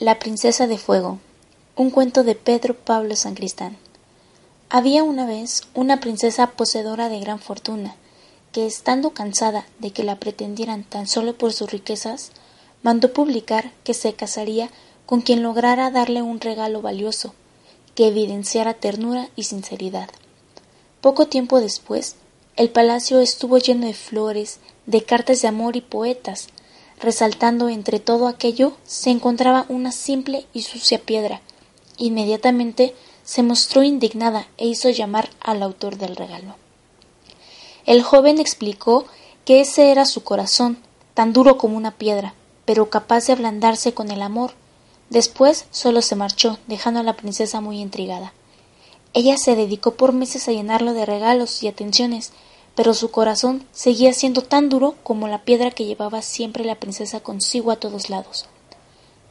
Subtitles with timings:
[0.00, 1.18] La princesa de fuego.
[1.74, 3.76] Un cuento de Pedro Pablo Sancristán.
[4.70, 7.96] Había una vez una princesa poseedora de gran fortuna,
[8.52, 12.30] que estando cansada de que la pretendieran tan solo por sus riquezas,
[12.84, 14.70] mandó publicar que se casaría
[15.04, 17.34] con quien lograra darle un regalo valioso,
[17.96, 20.10] que evidenciara ternura y sinceridad.
[21.00, 22.14] Poco tiempo después,
[22.54, 26.50] el palacio estuvo lleno de flores, de cartas de amor y poetas.
[27.00, 31.40] Resaltando entre todo aquello se encontraba una simple y sucia piedra,
[31.98, 36.54] Inmediatamente se mostró indignada e hizo llamar al autor del regalo.
[37.86, 39.04] El joven explicó
[39.44, 40.78] que ese era su corazón,
[41.14, 44.52] tan duro como una piedra, pero capaz de ablandarse con el amor.
[45.10, 48.32] Después solo se marchó, dejando a la princesa muy intrigada.
[49.12, 52.32] Ella se dedicó por meses a llenarlo de regalos y atenciones,
[52.78, 57.18] pero su corazón seguía siendo tan duro como la piedra que llevaba siempre la princesa
[57.18, 58.46] consigo a todos lados.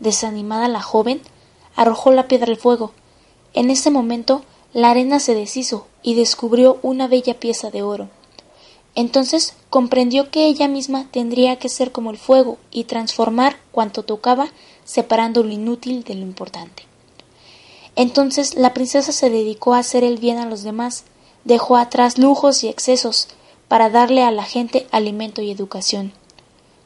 [0.02, 1.22] Desanimada la joven
[1.74, 2.92] arrojó la piedra al fuego.
[3.54, 4.42] En ese momento
[4.74, 8.10] la arena se deshizo y descubrió una bella pieza de oro.
[8.96, 14.50] Entonces comprendió que ella misma tendría que ser como el fuego y transformar cuanto tocaba,
[14.84, 16.84] separando lo inútil de lo importante.
[17.96, 21.06] Entonces la princesa se dedicó a hacer el bien a los demás,
[21.46, 23.30] dejó atrás lujos y excesos
[23.68, 26.14] para darle a la gente alimento y educación.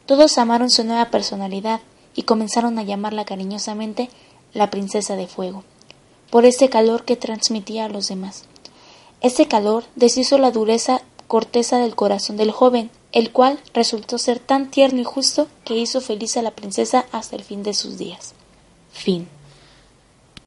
[0.06, 1.82] Todos amaron su nueva personalidad
[2.16, 4.10] y comenzaron a llamarla cariñosamente
[4.54, 5.64] la princesa de fuego,
[6.30, 8.46] por ese calor que transmitía a los demás.
[9.22, 14.70] Ese calor deshizo la dureza corteza del corazón del joven, el cual resultó ser tan
[14.70, 18.34] tierno y justo que hizo feliz a la princesa hasta el fin de sus días.
[18.92, 19.30] Fin.